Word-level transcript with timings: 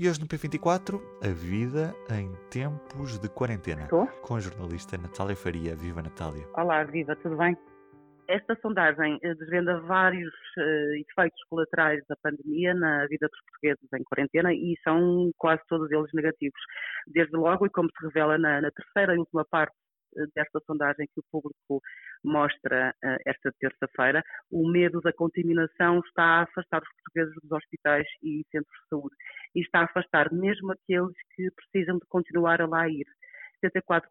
E 0.00 0.08
hoje 0.08 0.20
no 0.20 0.28
P24, 0.28 1.02
a 1.24 1.32
vida 1.34 1.92
em 2.08 2.32
tempos 2.52 3.18
de 3.18 3.28
quarentena. 3.28 3.82
Estou? 3.82 4.06
Com 4.22 4.36
a 4.36 4.38
jornalista 4.38 4.96
Natália 4.96 5.34
Faria. 5.34 5.74
Viva 5.74 6.00
Natália. 6.00 6.46
Olá, 6.56 6.84
viva, 6.84 7.16
tudo 7.16 7.36
bem? 7.36 7.56
Esta 8.28 8.56
sondagem 8.62 9.18
eh, 9.24 9.34
desvenda 9.34 9.80
vários 9.80 10.32
uh, 10.56 10.94
efeitos 10.94 11.42
colaterais 11.50 12.00
da 12.08 12.14
pandemia 12.22 12.74
na 12.74 13.08
vida 13.08 13.26
dos 13.26 13.40
portugueses 13.50 13.92
em 13.92 14.04
quarentena 14.04 14.54
e 14.54 14.76
são 14.84 15.32
quase 15.36 15.62
todos 15.66 15.90
eles 15.90 16.12
negativos. 16.14 16.60
Desde 17.08 17.36
logo, 17.36 17.66
e 17.66 17.70
como 17.70 17.88
se 17.90 18.06
revela 18.06 18.38
na, 18.38 18.60
na 18.60 18.70
terceira 18.70 19.16
e 19.16 19.18
última 19.18 19.44
parte 19.50 19.74
uh, 20.14 20.26
desta 20.32 20.60
sondagem 20.64 21.08
que 21.12 21.18
o 21.18 21.24
público 21.32 21.82
mostra 22.22 22.94
uh, 23.04 23.16
esta 23.26 23.50
terça-feira, 23.58 24.22
o 24.48 24.70
medo 24.70 25.00
da 25.00 25.12
contaminação 25.12 25.98
está 26.06 26.22
a 26.22 26.42
afastar 26.42 26.82
os 26.82 26.88
portugueses 27.02 27.34
dos 27.42 27.50
hospitais 27.50 28.06
e 28.22 28.44
centros 28.52 28.78
de 28.84 28.88
saúde 28.90 29.16
e 29.54 29.60
está 29.60 29.80
a 29.80 29.84
afastar 29.84 30.32
mesmo 30.32 30.72
aqueles 30.72 31.16
que 31.34 31.50
precisam 31.50 31.98
de 31.98 32.06
continuar 32.08 32.60
a 32.60 32.66
lá 32.66 32.88
ir. 32.88 33.06
74% 33.64 34.02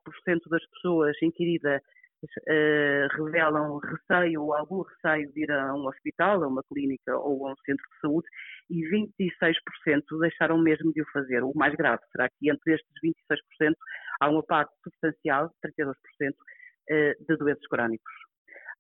das 0.50 0.66
pessoas 0.68 1.16
inquiridas 1.22 1.82
uh, 2.24 3.24
revelam 3.24 3.78
receio 3.78 4.44
ou 4.44 4.54
algum 4.54 4.82
receio 4.82 5.32
de 5.32 5.44
ir 5.44 5.52
a 5.52 5.74
um 5.74 5.88
hospital, 5.88 6.44
a 6.44 6.48
uma 6.48 6.64
clínica 6.64 7.16
ou 7.18 7.48
a 7.48 7.52
um 7.52 7.56
centro 7.66 7.86
de 7.94 8.00
saúde 8.02 8.28
e 8.70 8.82
26% 8.90 10.20
deixaram 10.20 10.58
mesmo 10.58 10.92
de 10.94 11.02
o 11.02 11.06
fazer. 11.12 11.44
O 11.44 11.54
mais 11.56 11.76
grave 11.76 12.02
será 12.12 12.28
que 12.30 12.50
entre 12.50 12.74
estes 12.74 12.92
26% 13.04 13.74
há 14.20 14.30
uma 14.30 14.44
parte 14.44 14.74
substancial, 14.84 15.52
32%, 15.64 15.94
uh, 16.32 17.26
de 17.26 17.38
doentes 17.38 17.68
crónicos. 17.68 18.14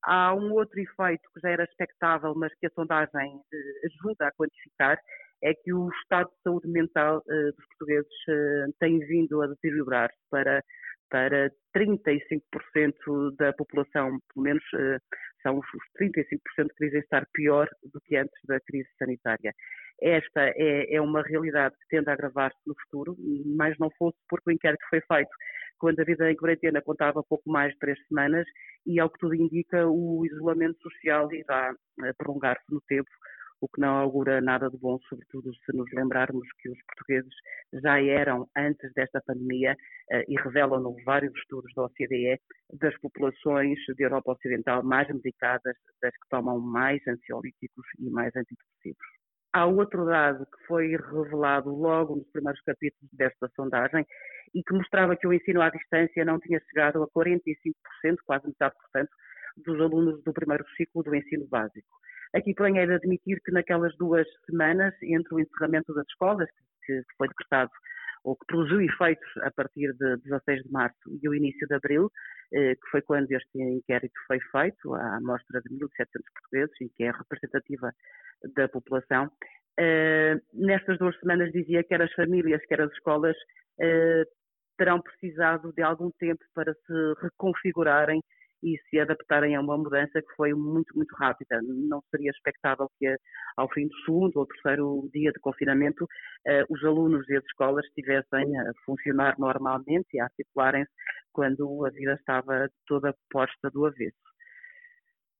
Há 0.03 0.33
um 0.33 0.53
outro 0.53 0.79
efeito 0.79 1.23
que 1.33 1.41
já 1.41 1.49
era 1.49 1.63
expectável, 1.63 2.33
mas 2.35 2.53
que 2.59 2.67
a 2.67 2.71
sondagem 2.71 3.35
uh, 3.35 3.85
ajuda 3.85 4.27
a 4.27 4.31
quantificar, 4.31 4.99
é 5.43 5.53
que 5.53 5.73
o 5.73 5.89
estado 6.01 6.29
de 6.29 6.41
saúde 6.43 6.67
mental 6.67 7.19
uh, 7.19 7.55
dos 7.55 7.65
portugueses 7.67 8.11
uh, 8.29 8.73
tem 8.79 8.99
vindo 8.99 9.41
a 9.41 9.47
deteriorar 9.47 10.09
para 10.29 10.63
para 11.09 11.49
35% 11.73 13.35
da 13.37 13.53
população, 13.53 14.19
pelo 14.33 14.43
menos 14.43 14.63
uh, 14.73 14.99
são 15.41 15.57
os 15.57 15.65
35% 15.97 16.67
que 16.75 16.85
dizem 16.85 16.99
estar 16.99 17.25
pior 17.33 17.65
do 17.93 18.01
que 18.01 18.17
antes 18.17 18.37
da 18.45 18.59
crise 18.59 18.89
sanitária. 18.99 19.53
Esta 20.01 20.49
é, 20.55 20.95
é 20.95 21.01
uma 21.01 21.23
realidade 21.23 21.75
que 21.75 21.95
tende 21.95 22.09
a 22.09 22.13
agravar-se 22.13 22.59
no 22.67 22.75
futuro, 22.83 23.15
mas 23.55 23.77
não 23.79 23.89
fosse 23.97 24.17
porque 24.29 24.49
o 24.49 24.53
inquérito 24.53 24.85
foi 24.89 25.01
feito 25.01 25.29
quando 25.79 25.99
a 25.99 26.03
vida 26.03 26.29
em 26.29 26.35
quarentena 26.35 26.81
contava 26.81 27.23
pouco 27.23 27.49
mais 27.49 27.71
de 27.73 27.79
três 27.79 27.97
semanas 28.07 28.45
e, 28.85 28.99
ao 28.99 29.09
que 29.09 29.19
tudo 29.19 29.35
indica, 29.35 29.87
o 29.87 30.25
isolamento 30.25 30.77
social 30.81 31.31
irá 31.31 31.73
prolongar-se 32.17 32.65
no 32.69 32.81
tempo 32.81 33.09
o 33.61 33.67
que 33.67 33.81
não 33.81 33.97
augura 33.97 34.41
nada 34.41 34.69
de 34.69 34.77
bom, 34.77 34.99
sobretudo 35.09 35.53
se 35.53 35.75
nos 35.75 35.91
lembrarmos 35.91 36.47
que 36.59 36.69
os 36.69 36.77
portugueses 36.85 37.33
já 37.81 38.01
eram, 38.01 38.47
antes 38.55 38.93
desta 38.93 39.21
pandemia, 39.25 39.75
eh, 40.11 40.25
e 40.27 40.35
revelam-no 40.39 40.95
vários 41.03 41.35
estudos 41.35 41.73
da 41.75 41.83
OCDE, 41.83 42.39
das 42.73 42.97
populações 42.99 43.77
da 43.97 44.03
Europa 44.03 44.33
Ocidental 44.33 44.83
mais 44.83 45.07
medicadas, 45.07 45.75
das 46.01 46.13
que 46.13 46.29
tomam 46.29 46.59
mais 46.59 47.01
ansiolíticos 47.07 47.85
e 47.99 48.09
mais 48.09 48.35
antidepressivos. 48.35 49.07
Há 49.53 49.65
outro 49.65 50.05
dado 50.05 50.45
que 50.45 50.65
foi 50.67 50.89
revelado 50.95 51.73
logo 51.73 52.15
nos 52.15 52.29
primeiros 52.31 52.61
capítulos 52.61 53.09
desta 53.13 53.49
sondagem 53.55 54.05
e 54.53 54.61
que 54.61 54.73
mostrava 54.73 55.15
que 55.15 55.25
o 55.25 55.33
ensino 55.33 55.61
à 55.61 55.69
distância 55.69 56.23
não 56.25 56.39
tinha 56.39 56.59
chegado 56.69 57.01
a 57.01 57.07
45%, 57.07 57.73
quase 58.25 58.47
metade 58.47 58.75
por 58.75 58.89
cento, 58.91 59.09
dos 59.57 59.79
alunos 59.81 60.23
do 60.23 60.33
primeiro 60.33 60.63
ciclo 60.75 61.01
do 61.01 61.15
ensino 61.15 61.47
básico. 61.47 61.87
Aqui, 62.33 62.53
porém, 62.53 62.79
é 62.79 62.85
de 62.85 62.93
admitir 62.93 63.41
que 63.43 63.51
naquelas 63.51 63.95
duas 63.97 64.27
semanas, 64.45 64.93
entre 65.01 65.33
o 65.33 65.39
encerramento 65.39 65.93
das 65.93 66.07
escolas, 66.07 66.49
que 66.85 67.01
foi 67.17 67.27
decretado 67.27 67.71
ou 68.23 68.35
que 68.35 68.45
produziu 68.47 68.81
efeitos 68.81 69.29
a 69.43 69.51
partir 69.51 69.93
de 69.93 70.17
16 70.17 70.63
de 70.63 70.71
março 70.71 70.97
e 71.21 71.29
o 71.29 71.33
início 71.33 71.65
de 71.65 71.75
abril, 71.75 72.11
eh, 72.51 72.75
que 72.75 72.89
foi 72.91 73.01
quando 73.01 73.31
este 73.31 73.57
inquérito 73.57 74.19
foi 74.27 74.39
feito, 74.51 74.93
à 74.95 75.15
amostra 75.15 75.61
de 75.61 75.69
1.700 75.69 76.23
portugueses, 76.33 76.81
e 76.81 76.89
que 76.89 77.03
é 77.03 77.11
representativa 77.11 77.93
da 78.55 78.67
população. 78.67 79.31
Eh, 79.79 80.35
nestas 80.53 80.97
duas 80.97 81.17
semanas 81.19 81.51
dizia 81.53 81.83
que 81.83 81.93
as 81.93 82.11
famílias, 82.13 82.65
quer 82.65 82.81
as 82.81 82.91
escolas 82.91 83.35
eh, 83.79 84.23
terão 84.77 85.01
precisado 85.01 85.71
de 85.73 85.81
algum 85.81 86.11
tempo 86.11 86.43
para 86.53 86.73
se 86.73 87.13
reconfigurarem 87.21 88.21
e 88.63 88.77
se 88.89 88.99
adaptarem 88.99 89.55
a 89.55 89.61
uma 89.61 89.77
mudança 89.77 90.21
que 90.21 90.35
foi 90.35 90.53
muito, 90.53 90.95
muito 90.95 91.13
rápida. 91.15 91.61
Não 91.61 92.01
seria 92.09 92.31
expectável 92.31 92.89
que 92.97 93.15
ao 93.55 93.71
fim 93.71 93.87
do 93.87 93.95
segundo 94.05 94.37
ou 94.37 94.45
terceiro 94.45 95.09
dia 95.13 95.31
de 95.31 95.39
confinamento 95.39 96.03
uh, 96.03 96.65
os 96.69 96.83
alunos 96.83 97.27
e 97.29 97.35
as 97.35 97.43
escolas 97.45 97.85
estivessem 97.85 98.59
a 98.59 98.71
funcionar 98.85 99.35
normalmente 99.37 100.07
e 100.13 100.19
a 100.19 100.25
articularem-se 100.25 100.91
quando 101.31 101.85
a 101.85 101.89
vida 101.89 102.13
estava 102.13 102.69
toda 102.87 103.15
posta 103.29 103.69
do 103.69 103.85
avesso. 103.85 104.15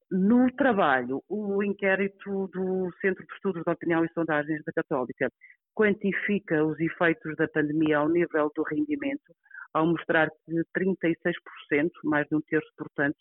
No 0.09 0.50
trabalho, 0.56 1.22
o 1.27 1.61
inquérito 1.61 2.47
do 2.53 2.89
Centro 3.01 3.25
de 3.25 3.33
Estudos 3.33 3.63
de 3.63 3.72
Opinião 3.72 4.06
e 4.06 4.13
Sondagens 4.13 4.63
da 4.63 4.72
Católica 4.72 5.29
quantifica 5.75 6.63
os 6.63 6.79
efeitos 6.79 7.35
da 7.35 7.47
pandemia 7.47 7.97
ao 7.97 8.09
nível 8.09 8.50
do 8.56 8.63
rendimento, 8.63 9.33
ao 9.77 9.85
mostrar 9.85 10.29
que 10.45 10.63
36%, 10.75 11.91
mais 12.03 12.27
de 12.27 12.35
um 12.35 12.41
terço, 12.41 12.69
portanto, 12.77 13.17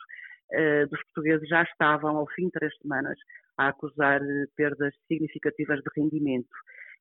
eh, 0.53 0.87
dos 0.87 1.03
portugueses 1.05 1.49
já 1.49 1.63
estavam, 1.63 2.17
ao 2.17 2.27
fim 2.29 2.47
de 2.47 2.53
três 2.53 2.73
semanas, 2.79 3.19
a 3.59 3.69
acusar 3.69 4.23
eh, 4.23 4.47
perdas 4.57 4.95
significativas 5.09 5.81
de 5.81 5.91
rendimento. 5.97 6.49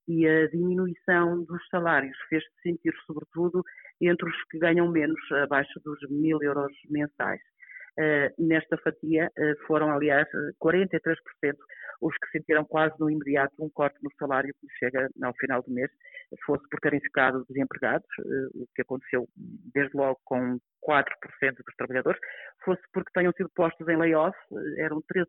E 0.07 0.27
a 0.27 0.47
diminuição 0.47 1.43
dos 1.43 1.65
salários 1.69 2.17
fez-se 2.29 2.49
sentir, 2.61 2.93
sobretudo, 3.07 3.63
entre 4.01 4.29
os 4.29 4.43
que 4.51 4.59
ganham 4.59 4.89
menos, 4.91 5.19
abaixo 5.43 5.79
dos 5.83 5.99
mil 6.09 6.41
euros 6.43 6.71
mensais. 6.89 7.41
Uh, 7.97 8.27
nesta 8.37 8.77
fatia 8.77 9.31
uh, 9.37 9.65
foram, 9.67 9.89
aliás, 9.89 10.27
43% 10.61 11.15
os 12.01 12.13
que 12.17 12.29
sentiram 12.31 12.65
quase 12.65 12.93
no 12.99 13.09
imediato 13.09 13.53
um 13.57 13.69
corte 13.69 13.97
no 14.03 14.11
salário 14.19 14.53
que 14.59 14.67
chega 14.77 15.09
ao 15.23 15.33
final 15.35 15.63
do 15.63 15.71
mês, 15.71 15.89
fosse 16.45 16.67
por 16.69 16.77
terem 16.81 16.99
ficado 16.99 17.45
desempregados, 17.47 18.05
uh, 18.19 18.63
o 18.63 18.67
que 18.75 18.81
aconteceu 18.81 19.25
desde 19.73 19.95
logo 19.95 20.19
com 20.25 20.59
4% 20.83 21.05
dos 21.55 21.75
trabalhadores, 21.77 22.19
fosse 22.65 22.81
porque 22.91 23.11
tenham 23.13 23.31
sido 23.31 23.49
postos 23.55 23.87
em 23.87 23.95
layoff, 23.95 24.37
eram 24.77 25.01
13% 25.13 25.27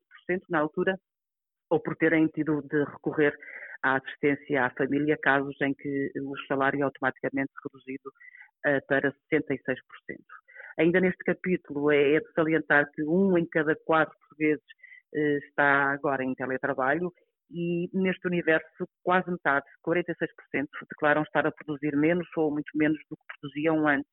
na 0.51 0.59
altura, 0.59 0.99
ou 1.71 1.79
por 1.79 1.95
terem 1.95 2.27
tido 2.29 2.63
de 2.63 2.83
recorrer 2.83 3.33
à 3.81 3.97
assistência 3.97 4.65
à 4.65 4.71
família, 4.71 5.17
casos 5.23 5.57
em 5.61 5.73
que 5.73 6.11
o 6.21 6.37
salário 6.49 6.81
é 6.81 6.83
automaticamente 6.83 7.53
reduzido 7.65 8.11
para 8.89 9.13
66%. 9.33 9.77
Ainda 10.79 11.01
neste 11.01 11.23
capítulo 11.25 11.91
é, 11.91 12.15
é 12.15 12.21
de 12.21 12.33
salientar 12.35 12.91
que 12.93 13.03
um 13.03 13.37
em 13.39 13.47
cada 13.47 13.75
quatro 13.85 14.17
portugueses 14.19 14.65
eh, 15.15 15.39
está 15.39 15.93
agora 15.93 16.23
em 16.23 16.35
teletrabalho 16.35 17.13
e 17.51 17.89
neste 17.93 18.27
universo 18.27 18.89
quase 19.03 19.31
metade, 19.31 19.65
46%, 19.87 20.09
declaram 20.91 21.23
estar 21.23 21.47
a 21.47 21.53
produzir 21.53 21.97
menos 21.97 22.27
ou 22.37 22.51
muito 22.51 22.71
menos 22.75 22.99
do 23.09 23.17
que 23.17 23.41
produziam 23.41 23.87
antes. 23.89 24.11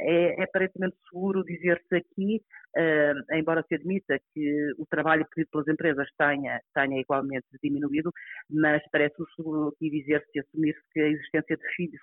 É, 0.00 0.40
é 0.40 0.44
aparentemente 0.44 0.96
seguro 1.08 1.44
dizer-se 1.44 1.94
aqui, 1.96 2.42
uh, 2.76 3.36
embora 3.36 3.62
se 3.68 3.74
admita 3.74 4.18
que 4.32 4.72
o 4.78 4.86
trabalho 4.86 5.26
pedido 5.34 5.50
pelas 5.50 5.68
empresas 5.68 6.08
tenha, 6.16 6.60
tenha 6.74 7.00
igualmente 7.00 7.46
diminuído, 7.62 8.10
mas 8.50 8.82
parece-me 8.90 9.26
seguro 9.36 9.68
aqui 9.68 9.90
dizer-se 9.90 10.30
e 10.34 10.40
assumir-se 10.40 10.80
que 10.92 11.00
a 11.00 11.08
existência 11.08 11.56
de 11.56 11.74
filhos 11.76 12.00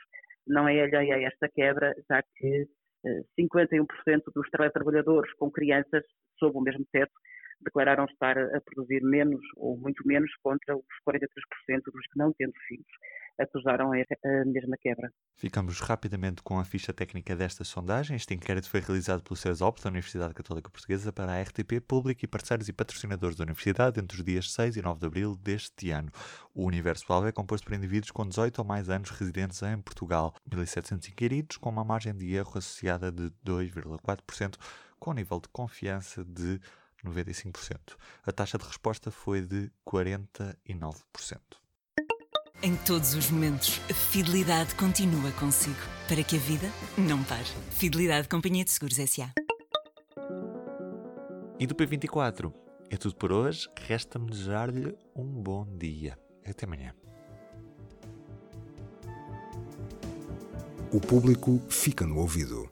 não 0.48 0.68
é 0.68 0.82
alheia 0.82 1.16
a 1.16 1.22
esta 1.24 1.50
quebra, 1.50 1.94
já 2.08 2.22
que 2.38 2.68
51% 3.40 3.86
dos 4.34 4.50
teletrabalhadores 4.50 5.32
com 5.34 5.50
crianças 5.52 6.04
sob 6.38 6.58
o 6.58 6.62
mesmo 6.62 6.86
teto 6.92 7.14
declararam 7.62 8.06
estar 8.06 8.38
a 8.38 8.62
produzir 8.62 9.02
menos 9.04 9.42
ou 9.58 9.78
muito 9.78 10.06
menos 10.08 10.32
contra 10.42 10.76
os 10.76 10.84
43% 11.08 11.28
dos 11.86 12.08
que 12.08 12.18
não 12.18 12.34
tendo 12.34 12.54
filhos 12.68 12.88
acusaram 13.40 13.92
a 13.94 14.46
mesma 14.46 14.78
quebra. 14.78 15.12
Ficamos 15.36 15.80
rapidamente 15.80 16.44
com 16.44 16.60
a 16.60 16.66
ficha 16.66 16.94
técnica 16.94 17.36
desta 17.36 17.64
sondagem. 17.64 18.16
Este 18.16 18.34
inquérito 18.34 18.70
foi 18.70 18.82
realizado 18.82 19.24
pelo 19.24 19.36
CESOP 19.36 19.82
da 19.82 19.90
Universidade 19.90 20.34
Católica 20.34 20.70
Portuguesa 20.70 21.14
para 21.14 21.32
a 21.32 21.42
RTP 21.42 21.80
Público 21.88 22.24
e 22.24 22.28
parceiros 22.28 22.68
e 22.68 22.74
patrocinadores 22.74 23.38
da 23.38 23.44
Universidade 23.44 24.00
entre 24.00 24.18
os 24.18 24.24
dias 24.24 24.52
6 24.52 24.78
e 24.78 24.82
9 24.82 25.00
de 25.00 25.06
abril 25.06 25.36
deste 25.36 25.92
ano. 25.92 26.12
O 26.54 26.66
universo-alvo 26.66 27.28
é 27.28 27.32
composto 27.32 27.66
por 27.66 27.76
indivíduos 27.76 28.12
com 28.12 28.28
18 28.28 28.60
ou 28.60 28.66
mais 28.66 28.90
anos 28.90 29.10
residentes 29.12 29.62
em 29.64 29.80
Portugal, 29.82 30.36
1.700 30.50 31.10
inquiridos, 31.10 31.58
com 31.58 31.70
uma 31.70 31.84
margem 31.86 32.14
de 32.14 32.36
erro 32.36 32.58
associada 32.58 33.12
de 33.12 33.32
2,4%, 33.46 34.56
com 35.00 35.12
um 35.12 35.14
nível 35.14 35.40
de 35.40 35.48
confiança 35.50 36.26
de 36.26 36.60
95%. 37.06 37.96
A 38.26 38.32
taxa 38.32 38.58
de 38.58 38.66
resposta 38.66 39.10
foi 39.10 39.42
de 39.42 39.72
49%. 39.88 41.60
Em 42.62 42.76
todos 42.76 43.14
os 43.14 43.32
momentos, 43.32 43.80
a 43.90 43.94
fidelidade 43.94 44.76
continua 44.76 45.32
consigo, 45.40 45.80
para 46.10 46.22
que 46.22 46.36
a 46.36 46.40
vida 46.40 46.70
não 46.98 47.24
pare. 47.24 47.48
Fidelidade 47.72 48.28
Companhia 48.28 48.66
de 48.66 48.72
Seguros 48.72 49.00
S.A. 49.00 49.32
E 51.58 51.66
do 51.66 51.74
P24? 51.74 52.54
É 52.90 52.98
tudo 52.98 53.16
por 53.16 53.32
hoje. 53.32 53.70
Resta-me 53.80 54.30
desejar-lhe 54.30 54.94
um 55.16 55.24
bom 55.24 55.66
dia. 55.78 56.20
Até 56.46 56.66
amanhã. 56.66 56.94
O 60.92 61.00
público 61.00 61.62
fica 61.70 62.06
no 62.06 62.18
ouvido. 62.18 62.70